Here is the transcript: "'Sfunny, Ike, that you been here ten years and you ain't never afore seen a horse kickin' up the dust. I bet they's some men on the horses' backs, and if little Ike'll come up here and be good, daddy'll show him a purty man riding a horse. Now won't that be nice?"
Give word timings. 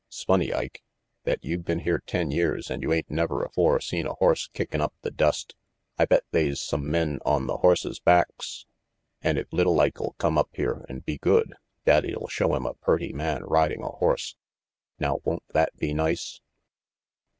"'Sfunny, 0.11 0.51
Ike, 0.51 0.81
that 1.25 1.45
you 1.45 1.59
been 1.59 1.81
here 1.81 1.99
ten 2.03 2.31
years 2.31 2.71
and 2.71 2.81
you 2.81 2.91
ain't 2.91 3.11
never 3.11 3.43
afore 3.45 3.79
seen 3.79 4.07
a 4.07 4.15
horse 4.15 4.47
kickin' 4.47 4.81
up 4.81 4.95
the 5.03 5.11
dust. 5.11 5.53
I 5.99 6.05
bet 6.05 6.23
they's 6.31 6.59
some 6.59 6.89
men 6.89 7.19
on 7.23 7.45
the 7.45 7.57
horses' 7.57 7.99
backs, 7.99 8.65
and 9.21 9.37
if 9.37 9.53
little 9.53 9.79
Ike'll 9.79 10.15
come 10.17 10.39
up 10.39 10.49
here 10.53 10.87
and 10.89 11.05
be 11.05 11.19
good, 11.19 11.53
daddy'll 11.85 12.27
show 12.29 12.55
him 12.55 12.65
a 12.65 12.73
purty 12.73 13.13
man 13.13 13.43
riding 13.43 13.83
a 13.83 13.89
horse. 13.89 14.35
Now 14.97 15.19
won't 15.23 15.47
that 15.49 15.77
be 15.77 15.93
nice?" 15.93 16.41